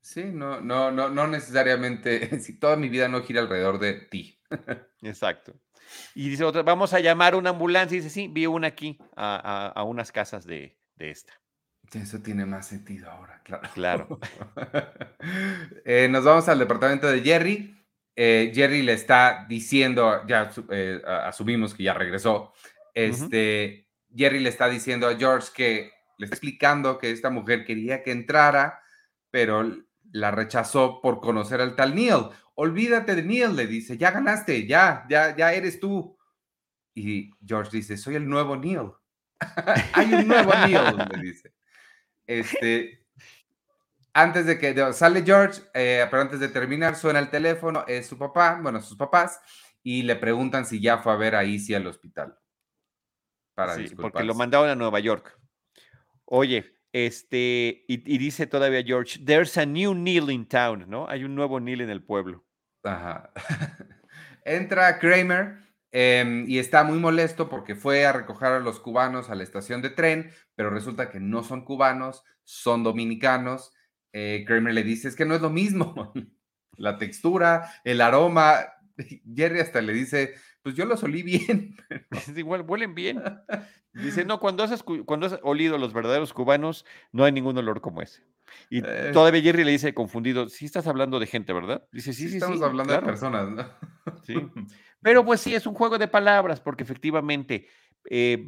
[0.02, 4.40] Sí, no, no, no, no necesariamente, si toda mi vida no gira alrededor de ti.
[5.02, 5.56] Exacto.
[6.14, 7.96] Y dice otra, vamos a llamar una ambulancia.
[7.96, 11.34] Y dice, sí, vi una aquí, a, unas casas de, esta.
[11.94, 13.70] Eso tiene más sentido ahora, claro.
[13.74, 14.20] Claro.
[15.86, 17.76] Eh, nos vamos al departamento de Jerry.
[18.16, 22.54] Eh, Jerry le está diciendo, ya eh, asumimos que ya regresó.
[22.94, 28.04] Este, Jerry le está diciendo a George que le está explicando que esta mujer quería
[28.04, 28.82] que entrara,
[29.32, 29.85] pero
[30.16, 35.06] la rechazó por conocer al tal Neil olvídate de Neil, le dice, ya ganaste, ya,
[35.10, 36.18] ya, ya eres tú.
[36.94, 38.92] Y George dice, soy el nuevo Neil.
[39.94, 41.54] Hay un nuevo Neil, le dice.
[42.26, 43.06] Este,
[44.14, 48.18] antes de que sale George, eh, pero antes de terminar, suena el teléfono, es su
[48.18, 49.42] papá, bueno, sus papás,
[49.84, 52.38] y le preguntan si ya fue a ver a Izzy al hospital.
[53.54, 55.38] Para sí, porque lo mandaron a Nueva York.
[56.26, 61.10] Oye, este, y, dice todavía George, there's a new Neil in town, ¿no?
[61.10, 62.46] Hay un nuevo Neil en el pueblo.
[62.86, 63.34] Ajá.
[64.46, 65.58] Entra Kramer
[65.92, 69.82] em, y está muy molesto porque fue a recoger a los cubanos a la estación
[69.82, 73.74] de tren, pero resulta que no son cubanos, son dominicanos.
[74.14, 76.14] Eh, Kramer le dice, es que no es lo mismo.
[76.78, 78.68] la textura, el aroma.
[79.36, 81.78] Jerry hasta le dice, pues yo los olí bien.
[82.36, 83.22] igual, huelen bien.
[83.94, 88.02] Dice, no, cuando has, cuando has olido los verdaderos cubanos, no hay ningún olor como
[88.02, 88.24] ese.
[88.72, 89.12] Y eh.
[89.14, 91.88] todavía Jerry le dice confundido, sí estás hablando de gente, ¿verdad?
[91.92, 93.64] Dice, sí, sí, Estamos hablando de personas, ¿no?
[94.24, 94.34] Sí.
[95.04, 97.68] Pero pues sí, es un juego de palabras, porque efectivamente,
[98.10, 98.44] eh,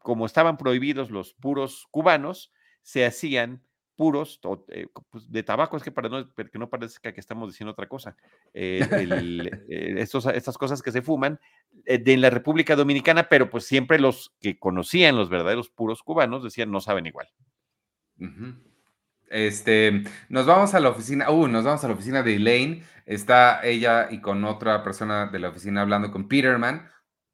[0.00, 2.52] como estaban prohibidos los puros cubanos,
[2.82, 3.62] se hacían
[4.00, 7.72] puros eh, pues, de tabaco, es que para no, que no parezca que estamos diciendo
[7.72, 8.16] otra cosa,
[8.54, 8.80] eh,
[9.68, 11.38] eh, estas cosas que se fuman
[11.84, 16.70] de la República Dominicana, pero pues siempre los que conocían los verdaderos puros cubanos decían
[16.70, 17.28] no saben igual.
[19.28, 23.60] Este, nos vamos a la oficina, uh, nos vamos a la oficina de Elaine, está
[23.62, 26.88] ella y con otra persona de la oficina hablando con Peterman,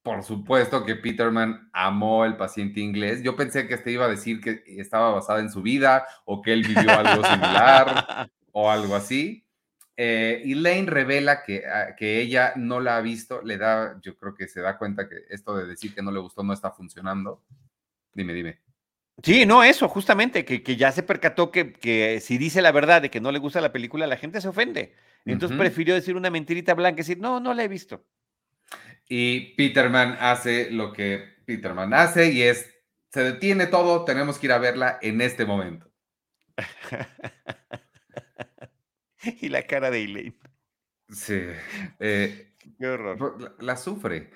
[0.07, 3.25] por supuesto que Peterman amó el paciente inglés.
[3.25, 6.53] Yo pensé que este iba a decir que estaba basada en su vida o que
[6.53, 9.45] él vivió algo similar o algo así.
[9.97, 14.17] Eh, y Lane revela que, ah, que ella no la ha visto, le da, yo
[14.17, 16.71] creo que se da cuenta que esto de decir que no le gustó no está
[16.71, 17.43] funcionando.
[18.15, 18.61] Dime, dime.
[19.25, 23.03] Sí, no, eso, justamente, que, que ya se percató que, que, si dice la verdad
[23.03, 24.95] de que no le gusta la película, la gente se ofende.
[25.25, 28.07] Entonces prefirió decir una mentirita blanca y decir, no, no la he visto.
[29.09, 32.69] Y Peterman hace lo que Peterman hace y es,
[33.11, 35.91] se detiene todo, tenemos que ir a verla en este momento.
[39.41, 40.39] y la cara de Elaine.
[41.09, 41.41] Sí.
[42.01, 43.57] Eh, Qué horror.
[43.61, 44.31] La, sufre.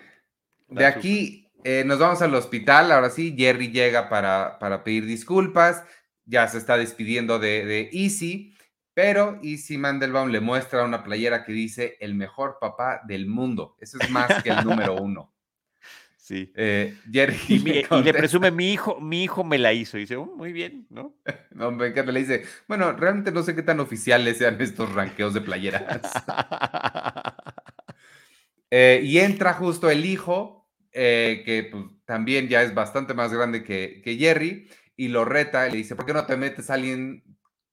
[0.69, 2.93] de aquí eh, nos vamos al hospital.
[2.93, 5.85] Ahora sí, Jerry llega para, para pedir disculpas.
[6.25, 8.57] Ya se está despidiendo de, de Easy.
[8.95, 13.77] Pero Easy Mandelbaum le muestra una playera que dice el mejor papá del mundo.
[13.81, 15.33] Eso es más que el número uno.
[16.31, 16.53] Sí.
[16.55, 19.97] Eh, Jerry y, le presume, mi hijo, mi hijo me la hizo.
[19.97, 21.17] Y dice, oh, muy bien, ¿no?
[21.51, 22.13] no, me encanta.
[22.13, 26.01] Le dice, bueno, realmente no sé qué tan oficiales sean estos ranqueos de playeras.
[28.73, 33.65] Eh, y entra justo el hijo, eh, que pues, también ya es bastante más grande
[33.65, 37.25] que, que Jerry, y lo reta y le dice, ¿por qué no te metes alguien,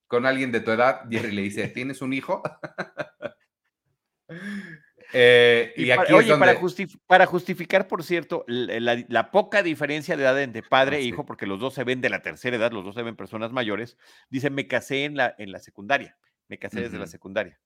[0.08, 1.02] con alguien de tu edad?
[1.10, 2.42] Jerry le dice, ¿tienes un hijo?
[5.14, 6.36] Eh, y, aquí oye,
[7.08, 11.62] para, justificar, por cierto, la, poca diferencia de edad entre padre e hijo, porque los
[11.62, 13.98] dos se ven de la tercera edad, los dos se ven personas mayores,
[14.30, 16.18] dice, me casé en la, en la secundaria,
[16.50, 17.58] me casé desde la secundaria.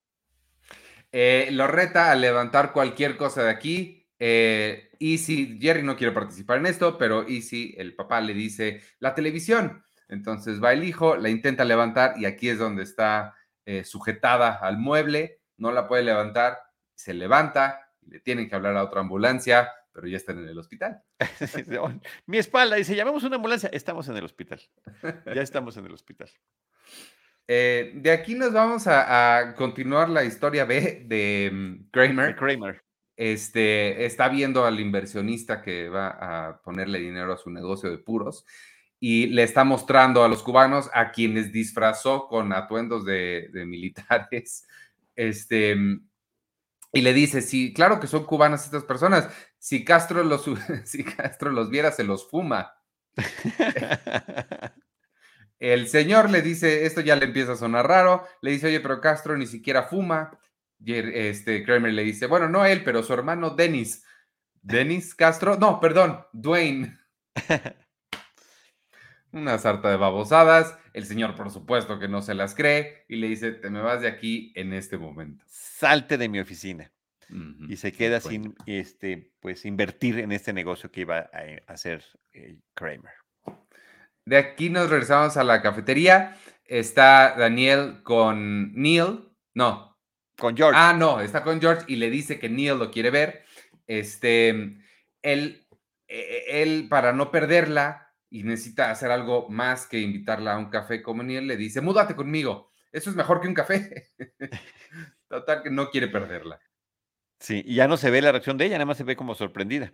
[1.11, 4.07] Eh, lo reta a levantar cualquier cosa de aquí.
[4.19, 8.81] Eh, y si Jerry no quiere participar en esto, pero si el papá, le dice
[8.99, 9.83] la televisión.
[10.11, 13.35] Entonces va el hijo, la intenta levantar y aquí es donde está
[13.83, 16.57] sujetada al mueble, no la puede levantar
[17.01, 21.01] se levanta, le tienen que hablar a otra ambulancia, pero ya están en el hospital.
[22.27, 24.61] Mi espalda dice, llamemos una ambulancia, estamos en el hospital.
[25.25, 26.29] Ya estamos en el hospital.
[27.47, 32.35] Eh, de aquí nos vamos a, continuar la historia B de mm, Kramer.
[32.35, 32.83] Kramer.
[33.17, 36.09] Este, está viendo al inversionista que va
[36.47, 38.45] a ponerle dinero a su negocio de puros
[39.03, 44.65] y le está mostrando a los cubanos a quienes disfrazó con atuendos de, militares.
[45.13, 45.75] Este,
[46.93, 49.27] y le dice, sí, claro que son cubanas estas personas.
[49.59, 50.45] Si Castro los,
[50.85, 52.73] si Castro los viera, se los fuma.
[55.59, 59.01] El señor le dice, esto ya le empieza a sonar raro, le dice, oye, pero
[59.01, 60.39] Castro ni siquiera fuma.
[60.83, 64.03] Este Kramer le dice, bueno, no él, pero su hermano Denis.
[64.61, 66.97] Denis Castro, no, perdón, Dwayne.
[69.31, 70.77] Una sarta de babosadas.
[70.93, 74.01] El señor, por supuesto, que no se las cree y le dice, te me vas
[74.01, 75.45] de aquí en este momento.
[75.47, 76.91] Salte de mi oficina.
[77.69, 82.03] Y se queda sin, este, pues, invertir en este negocio que iba a eh, hacer
[82.33, 83.13] eh, Kramer.
[84.25, 86.37] De aquí nos regresamos a la cafetería.
[86.65, 89.29] Está Daniel con Neil.
[89.53, 89.97] No.
[90.37, 90.77] Con George.
[90.77, 93.43] Ah, no, está con George y le dice que Neil lo quiere ver.
[93.87, 94.49] Este,
[95.21, 95.67] él,
[96.07, 98.00] e, e, él para no perderla,
[98.31, 101.81] y necesita hacer algo más que invitarla a un café como ni él, le dice,
[101.81, 104.07] múdate conmigo, eso es mejor que un café.
[105.27, 106.59] Total que no quiere perderla.
[107.39, 109.35] Sí, y ya no se ve la reacción de ella, nada más se ve como
[109.35, 109.91] sorprendida.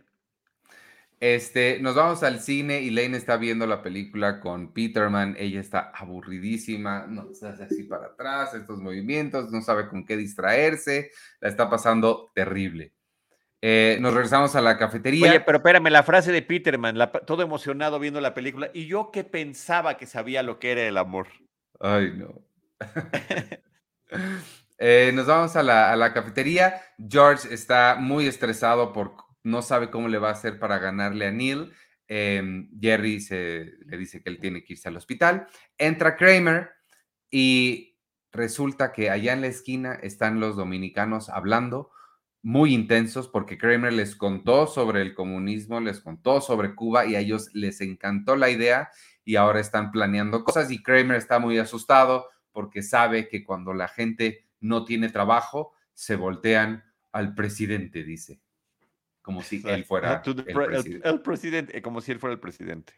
[1.20, 5.36] Este, nos vamos al cine y Lane está viendo la película con Peterman.
[5.40, 10.16] Ella está aburridísima, no se hace así para atrás, estos movimientos, no sabe con qué
[10.16, 12.94] distraerse, la está pasando terrible.
[13.70, 15.30] Eh, nos regresamos a la cafetería.
[15.30, 19.26] Oye, pero espérame, la frase de Peterman, todo emocionado viendo la película, y yo que
[19.26, 21.28] pensaba que sabía lo que era el amor.
[21.82, 22.34] Ay, no.
[24.80, 26.80] Eh, nos vamos a la, cafetería.
[27.00, 31.32] George está muy estresado por no sabe cómo le va a hacer para ganarle a
[31.32, 31.74] Neil.
[32.08, 35.48] Em, Jerry se, le dice que él tiene que irse al hospital.
[35.80, 36.70] Entra Kramer
[37.32, 37.98] y
[38.32, 41.90] resulta que allá en la esquina están los dominicanos hablando
[42.48, 47.20] muy intensos porque Kramer les contó sobre el comunismo, les contó sobre Cuba y a
[47.20, 48.90] ellos les encantó la idea
[49.26, 53.90] y ahora están planeando cosas y Kramer está muy asustado porque sabe que cuando la
[53.90, 58.40] gente no tiene trabajo, se voltean al presidente, dice.
[59.22, 61.82] Como si él fuera el, presidente.
[61.82, 62.94] como si él fuera el presidente.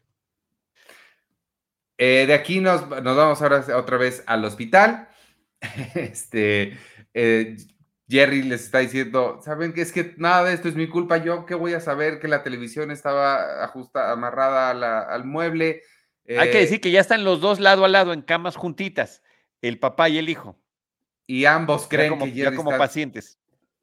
[1.97, 5.09] Eh, de aquí nos, nos, vamos ahora otra vez al hospital.
[5.95, 6.77] Este,
[7.15, 7.57] eh,
[8.09, 9.81] Jerry les está diciendo, ¿saben qué?
[9.81, 11.17] Es que nada de esto es mi culpa.
[11.17, 14.71] Yo qué voy a saber que la televisión estaba ajustada, amarrada
[15.13, 15.83] al mueble.
[16.27, 19.21] Hay que eh decir que ya están los dos lado a lado en camas juntitas,
[19.61, 20.59] el papá y el hijo.
[21.27, 23.37] Y ambos creen que Jerry como pacientes.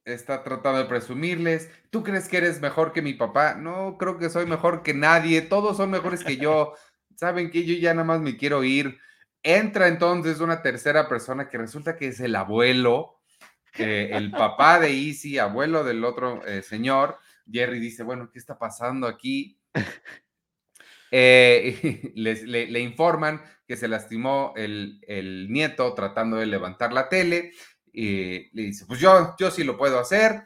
[0.04, 1.70] Está tratando de presumirles.
[1.90, 3.54] ¿Tú crees que eres mejor que mi papá?
[3.54, 5.40] No, creo que soy mejor que nadie.
[5.40, 6.74] Todos son mejores que yo.
[7.14, 8.98] ¿Saben que Yo ya nada más me quiero ir.
[9.44, 13.15] Entra entonces una tercera persona que resulta que es el abuelo
[13.78, 17.18] el papá de Easy, abuelo del otro eh, señor,
[17.50, 19.58] Jerry dice, bueno, ¿qué está pasando aquí?
[21.12, 27.52] Eh, le, informan que se lastimó el, nieto tratando de levantar la tele
[27.92, 30.42] y le dice, pues yo, yo sí lo puedo hacer.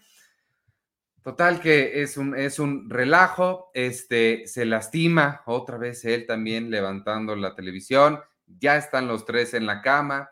[1.23, 7.35] Total que es un, es un relajo, este, se lastima otra vez él también levantando
[7.37, 10.31] la televisión, ya están los tres en la cama,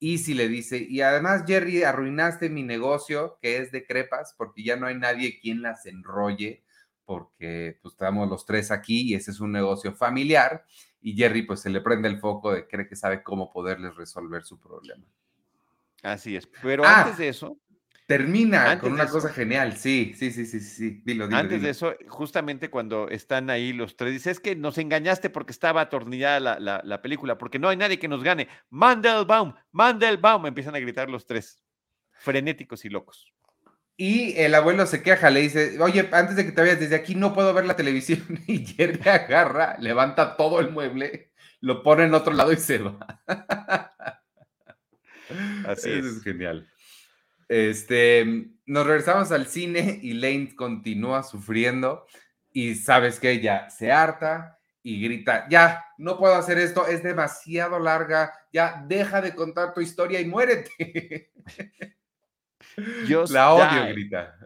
[0.00, 4.76] Easy le dice, y además Jerry, arruinaste mi negocio que es de crepas porque ya
[4.76, 6.64] no hay nadie quien las enrolle
[7.04, 10.64] porque pues estamos los tres aquí y ese es un negocio familiar
[11.02, 14.42] y Jerry pues se le prende el foco de cree que sabe cómo poderles resolver
[14.44, 15.04] su problema.
[16.02, 16.48] Así es.
[16.62, 17.58] Pero antes ah, de eso.
[18.10, 19.76] Termina con una cosa genial.
[19.76, 21.00] Sí, sí, sí, sí, sí.
[21.04, 21.38] Dilo, dilo.
[21.38, 25.52] Antes de eso, justamente cuando están ahí los tres, dice: Es que nos engañaste porque
[25.52, 28.48] estaba atornillada la, la película, porque no hay nadie que nos gane.
[28.68, 30.44] Mandelbaum, Mandelbaum.
[30.46, 31.62] Empiezan a gritar los tres,
[32.18, 33.32] frenéticos y locos.
[33.96, 37.14] Y el abuelo se queja, le dice, oye, antes de que te vayas, desde aquí
[37.14, 38.26] no puedo ver la televisión.
[38.48, 43.22] Y Jerry agarra, levanta todo el mueble, lo pone en otro lado y se va.
[45.64, 46.04] Así es.
[46.04, 46.66] es genial.
[47.50, 52.06] Este, nos regresamos al cine y Lane continúa sufriendo
[52.52, 57.80] y sabes que ella se harta y grita, ya, no puedo hacer esto, es demasiado
[57.80, 61.32] larga, ya, deja de contar tu historia y muérete.
[63.30, 64.36] la odio, grita.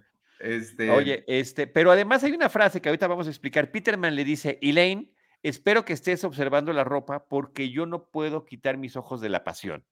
[0.40, 0.88] Este...
[0.90, 3.71] Oye, este, pero además hay una frase que ahorita vamos a explicar.
[3.71, 5.12] Peterman le dice, Elaine,
[5.43, 9.45] espero que estés observando la ropa porque yo no puedo quitar mis ojos de la
[9.45, 9.85] pasión.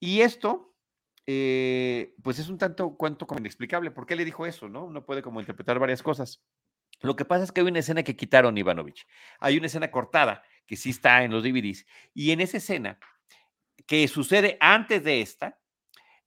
[0.00, 0.69] Y esto,
[1.32, 3.92] eh, pues es un tanto cuanto como inexplicable.
[3.92, 4.68] ¿Por qué le dijo eso?
[4.68, 6.42] No, uno puede como interpretar varias cosas.
[7.02, 9.06] Lo que pasa es que hay una escena que quitaron Ivanovich.
[9.38, 11.86] Hay una escena cortada que sí está en los DVDs.
[12.14, 12.98] Y en esa escena,
[13.86, 15.60] que sucede antes de esta,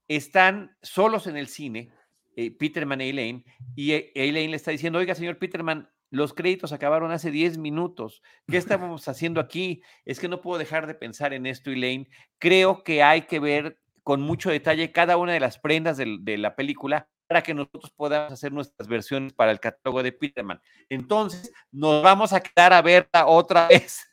[0.07, 1.91] están solos en el cine,
[2.37, 3.43] eh, Peterman y Elaine,
[3.75, 8.21] y eh, Elaine le está diciendo, oiga, señor Peterman, los créditos acabaron hace 10 minutos.
[8.47, 8.55] ¿Qué
[8.87, 9.81] estábamos haciendo aquí?
[10.05, 12.07] Es que no puedo dejar de pensar en esto, Elaine.
[12.39, 16.55] Creo que hay que ver con mucho detalle cada una de las prendas de, la
[16.55, 20.61] película para que nosotros podamos hacer nuestras versiones para el catálogo de Peterman.
[20.89, 24.05] Entonces, nos vamos a quedar a verla otra vez.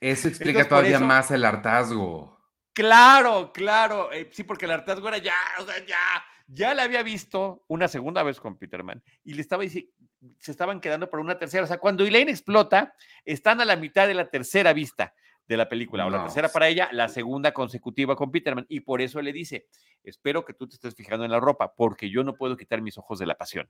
[0.00, 2.40] Eso explica todavía más el hartazgo.
[2.72, 4.12] Claro, claro.
[4.12, 5.96] Eh, sí, porque el hartazgo era ya, o sea, ya,
[6.46, 9.90] ya la había visto una segunda vez con Peterman y le estaba diciendo,
[10.38, 11.64] se estaban quedando por una tercera.
[11.64, 15.14] O sea, cuando Elaine explota, están a la mitad de la tercera vista
[15.48, 18.66] de la película, o la tercera para ella, la segunda consecutiva con Peterman.
[18.68, 19.66] Y por eso le dice,
[20.02, 22.98] espero que tú te estés fijando en la ropa, porque yo no puedo quitar mis
[22.98, 23.68] ojos de la pasión.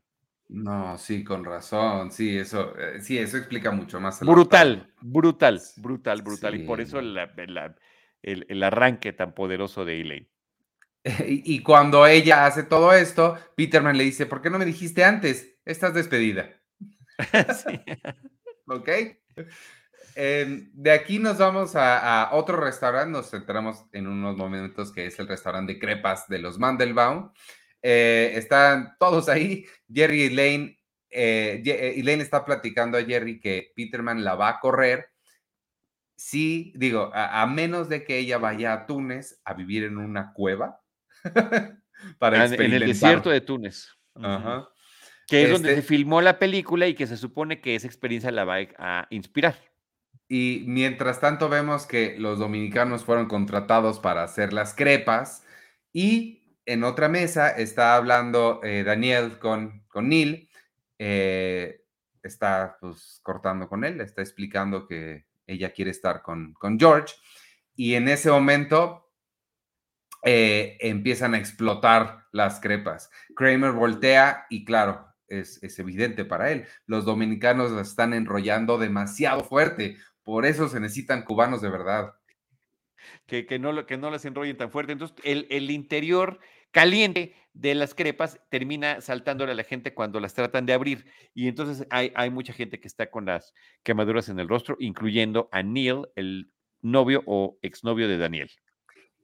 [0.49, 4.21] No, sí, con razón, sí, eso, eh, sí, eso explica mucho más.
[4.21, 6.55] Brutal, brutal, brutal, brutal.
[6.55, 7.19] Y por eso el,
[8.23, 10.29] el, arranque tan poderoso de Elaine.
[11.27, 15.57] Y, cuando ella hace todo esto, Peterman le dice, ¿por qué no me dijiste antes?
[15.65, 16.51] Estás despedida.
[17.65, 17.81] sí.
[18.67, 18.89] ¿Ok?
[20.17, 25.19] De aquí nos vamos a, a, otro restaurante, nos centramos en unos momentos que es
[25.19, 27.31] el restaurante de crepas de los Mandelbaum.
[27.89, 29.65] Eh, están todos ahí.
[29.93, 34.59] Jerry y Elaine, eh, eh, Elaine está platicando a Jerry que Peterman la va a
[34.59, 35.11] correr.
[36.17, 40.81] Sí, digo, a, menos de que ella vaya a Túnez a vivir en una cueva.
[42.19, 43.91] para ah, en el desierto de Túnez.
[45.29, 48.33] Que es donde se este filmó la película y que se supone que esa experiencia
[48.33, 49.57] la va a inspirar.
[50.29, 55.45] Y mientras tanto vemos que los dominicanos fueron contratados para hacer las crepas
[55.93, 60.51] y en otra mesa está hablando eh, Daniel con, con Neil,
[60.99, 61.85] eh,
[62.23, 67.15] está pues cortando con él, está explicando que ella quiere estar con, con George
[67.77, 69.13] y en ese momento
[70.25, 73.11] eh, empiezan a explotar las crepas.
[73.37, 79.45] Kramer voltea y claro, es, es evidente para él, los dominicanos la están enrollando demasiado
[79.45, 82.13] fuerte, por eso se necesitan cubanos de verdad.
[83.27, 84.91] Que, que, no, que no las enrollen tan fuerte.
[84.91, 86.41] Entonces, el, el interior
[86.73, 91.07] caliente de las crepas termina saltándole a la gente cuando las tratan de abrir.
[91.33, 95.49] Y entonces hay, hay mucha gente que está con las quemaduras en el rostro, incluyendo
[95.53, 96.51] a Neil, el
[96.83, 98.51] novio o exnovio de Daniel.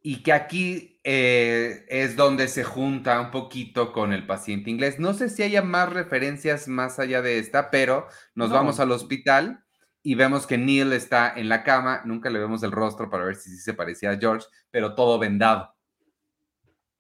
[0.04, 5.00] Y que aquí eh, es donde se junta un poquito con el paciente inglés.
[5.00, 9.64] No sé si haya más referencias más allá de esta, pero nos vamos al hospital
[10.02, 12.02] y vemos que Neil está en la cama.
[12.04, 15.18] Nunca le vemos el rostro para ver si, si se parecía a George, pero todo
[15.18, 15.74] vendado.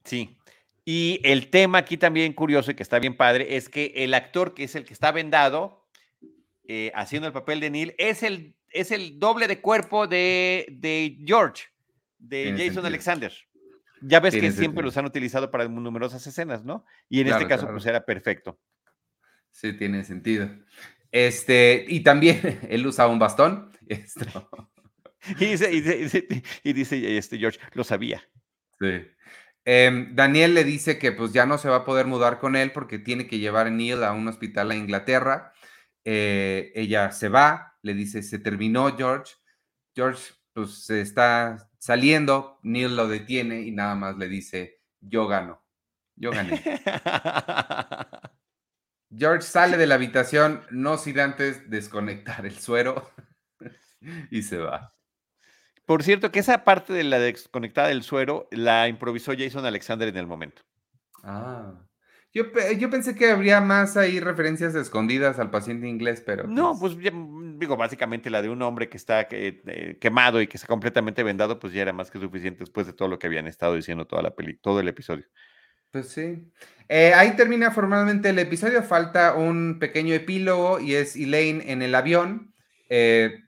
[0.04, 0.36] Sí,
[0.84, 4.54] y el tema aquí también curioso y que está bien padre es que el actor
[4.54, 5.86] que es el que está vendado,
[6.66, 11.18] eh, haciendo el papel de Neil, es el, es el doble de cuerpo de, de
[11.24, 11.64] George,
[12.18, 13.32] de Jason Alexander.
[14.00, 16.84] Ya ves que siempre los han utilizado para numerosas escenas, ¿no?
[17.08, 18.58] Y en este caso, pues era perfecto.
[19.52, 20.50] Sí, tiene sentido.
[21.12, 23.70] Este, y también él usa un bastón.
[23.88, 26.26] y dice, y dice,
[26.64, 28.28] y dice este George, lo sabía.
[28.80, 29.06] Sí.
[29.64, 32.72] Em, Daniel le dice que pues ya no se va a poder mudar con él
[32.72, 35.52] porque tiene que llevar a Neil a un hospital a Inglaterra.
[36.04, 39.34] Eh, ella se va, le dice, se terminó George.
[39.94, 45.62] George pues se está saliendo, Neil lo detiene y nada más le dice, yo gano,
[46.16, 46.60] yo gané.
[49.16, 53.10] George sale de la habitación, no sin antes desconectar el suero
[54.30, 54.94] y se va.
[55.86, 60.16] Por cierto, que esa parte de la desconectada del suero la improvisó Jason Alexander en
[60.16, 60.62] el momento.
[61.22, 61.74] Ah.
[62.34, 62.44] Yo,
[62.78, 66.46] yo, pensé que habría más ahí referencias escondidas al paciente inglés, pero.
[66.46, 70.46] No, pues, pues mm, digo, básicamente la de un hombre que está eh, quemado y
[70.46, 73.26] que está completamente vendado, pues ya era más que suficiente después de todo lo que
[73.26, 75.26] habían estado diciendo toda la peli, todo el episodio.
[75.92, 76.50] Pues sí.
[76.88, 78.82] Eh, ahí termina formalmente el episodio.
[78.82, 82.52] Falta un pequeño epílogo y es Elaine en el avión,
[82.88, 83.38] eh,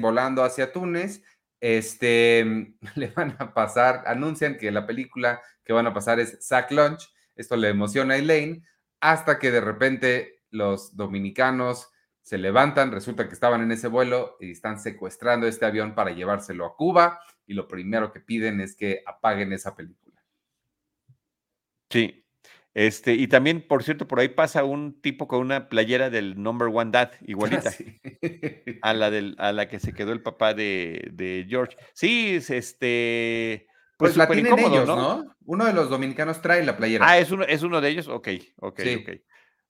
[0.00, 1.22] volando hacia Túnez.
[1.60, 6.70] Este, le van a pasar, anuncian que la película que van a pasar es Sack
[6.72, 8.64] Lunch esto le emociona a Elaine
[9.00, 11.88] hasta que de repente los dominicanos
[12.22, 16.64] se levantan, resulta que estaban en ese vuelo y están secuestrando este avión para llevárselo
[16.64, 20.03] a Cuba y lo primero que piden es que apaguen esa película.
[21.94, 22.24] Sí.
[22.74, 26.68] Este, y también, por cierto, por ahí pasa un tipo con una playera del Number
[26.72, 27.72] One Dad, igualita
[28.82, 31.76] a, la del, a la que se quedó el papá de, de George.
[31.92, 35.36] Sí, este, pues, pues la tienen ellos, ¿no?
[35.46, 37.06] Uno de los dominicanos trae la playera.
[37.08, 38.08] Ah, es uno, es uno de ellos.
[38.08, 39.10] Ok, ok, ok.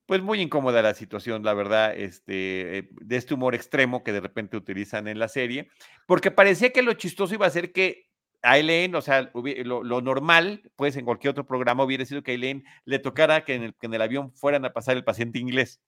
[0.06, 4.20] Pues muy incómoda la situación, la verdad, este, eh, de este humor extremo que de
[4.20, 5.68] repente utilizan en la serie,
[6.06, 8.03] porque parecía que lo chistoso iba a ser que
[8.44, 12.34] a Elaine, o sea, lo, normal, pues en cualquier otro programa hubiera sido que a
[12.34, 15.38] Elaine le tocara que en, el, que en el avión fueran a pasar el paciente
[15.38, 15.80] inglés.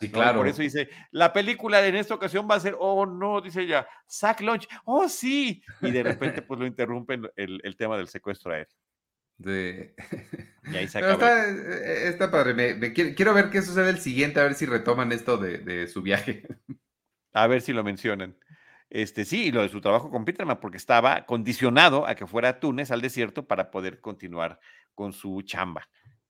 [0.00, 0.38] Sí, claro.
[0.38, 3.86] Por eso dice, la película en esta ocasión va a ser, oh no, dice ella,
[4.06, 5.62] Sack Lunch, oh sí.
[5.80, 8.74] Y de repente pues lo interrumpen el, tema del secuestro aéreo.
[9.36, 9.94] De...
[10.66, 11.12] Y ahí se acaba.
[11.12, 12.54] Está, está, padre,
[12.94, 16.42] quiero, ver qué sucede el siguiente, a ver si retoman esto de, su viaje.
[17.34, 18.34] A ver si lo mencionan.
[18.94, 22.50] Este, sí, y lo de su trabajo con Peterman, porque estaba condicionado a que fuera
[22.50, 24.60] a Túnez, al desierto, para poder continuar
[24.94, 25.88] con su chamba.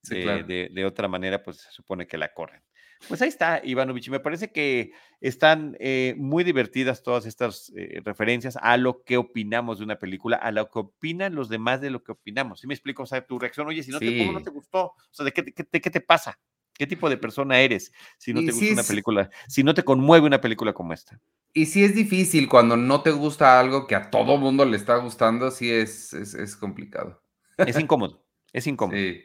[0.08, 2.62] de, de, otra manera, pues se supone que la corren.
[3.06, 4.08] Pues ahí está, Ivanovich.
[4.08, 9.76] Me parece que están eh, muy divertidas todas estas eh, referencias a lo que opinamos
[9.76, 12.60] de una película, a lo que opinan los demás de lo que opinamos.
[12.60, 13.02] ¿Sí me explico?
[13.02, 14.86] O sea, tu reacción, oye, si no, te, no te gustó?
[14.86, 16.38] O sea, ¿de qué, te pasa?
[16.76, 20.26] ¿Qué tipo de persona eres si no te gusta una película, si no te conmueve
[20.26, 21.20] una película como esta?
[21.52, 24.96] Y si es difícil cuando no te gusta algo que a todo mundo le está
[24.96, 27.22] gustando, sí es, es, es complicado.
[27.58, 28.98] Es incómodo, es incómodo.
[28.98, 29.24] Sí.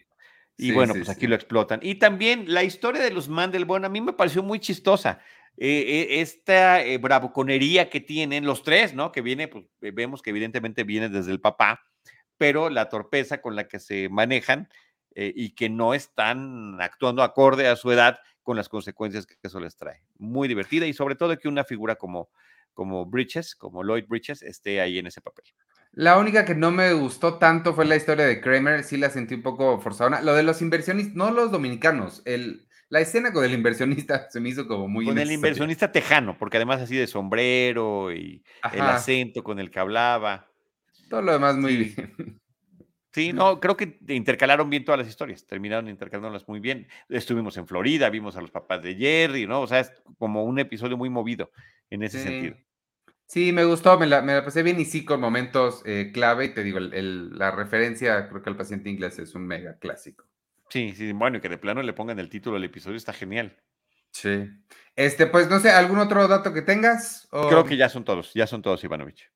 [0.59, 1.79] Y bueno, pues aquí lo explotan.
[1.81, 5.21] Y también la historia de los Mandelborn a mí me pareció muy chistosa.
[5.55, 9.11] Eh, eh, esta eh, bravuconería que tienen los tres, ¿no?
[9.11, 11.81] Que viene, pues vemos que evidentemente viene desde el papá,
[12.37, 14.69] pero la torpeza con la que se manejan
[15.35, 19.75] y que no están actuando acorde a su edad con las consecuencias que eso les
[19.75, 20.01] trae.
[20.17, 22.29] Muy divertida y sobre todo que una figura como,
[22.73, 25.45] como Bridges, como Lloyd Bridges, esté ahí en ese papel.
[25.91, 29.35] La única que no me gustó tanto fue la historia de Kramer, sí la sentí
[29.35, 30.21] un poco forzada.
[30.21, 34.49] Lo de los inversionistas, no los dominicanos, el, la escena con el inversionista se me
[34.49, 35.05] hizo como muy...
[35.05, 38.43] Con el inversionista tejano, porque además así de sombrero y
[38.73, 40.47] el acento con el que hablaba.
[41.09, 42.39] Todo lo demás muy bien.
[43.11, 46.87] Sí, no, creo que intercalaron bien todas las historias, terminaron intercalándolas muy bien.
[47.09, 49.61] Estuvimos en Florida, vimos a los papás de Jerry, ¿no?
[49.61, 51.51] O sea, es como un episodio muy movido
[51.89, 52.55] en ese sentido.
[53.25, 56.45] Sí, me gustó, me la, me pasé bien y sí con momentos eh, clave.
[56.45, 60.25] Y te digo, la referencia, creo que el paciente inglés es un mega clásico.
[60.69, 63.55] Sí, sí, bueno, y que de plano le pongan el título del episodio está genial.
[64.11, 64.49] Sí.
[64.95, 67.27] Este, pues no sé, ¿algún otro dato que tengas?
[67.31, 69.31] Creo que ya son todos, ya son todos, Ivanovich.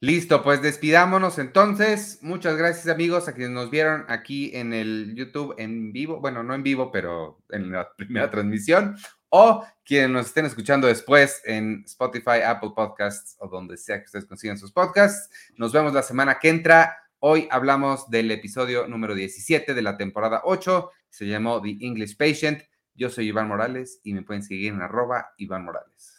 [0.00, 2.18] Listo, pues despidámonos entonces.
[2.20, 6.20] Muchas gracias amigos a quienes nos vieron aquí en el YouTube en vivo.
[6.20, 8.96] Bueno, no en vivo, pero en la primera transmisión
[9.30, 14.26] o quienes nos estén escuchando después en Spotify, Apple Podcasts o donde sea que ustedes
[14.26, 15.30] consigan sus podcasts.
[15.56, 16.94] Nos vemos la semana que entra.
[17.18, 20.90] Hoy hablamos del episodio número 17 de la temporada 8.
[21.08, 22.62] Se llamó The English Patient.
[22.94, 26.15] Yo soy Iván Morales y me pueden seguir en arroba Iván Morales.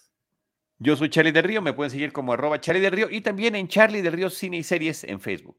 [0.80, 3.55] Yo soy Charlie del Río, me pueden seguir como arroba Charlie del Río y también
[3.55, 5.57] en Charlie del Río Cine y Series en Facebook.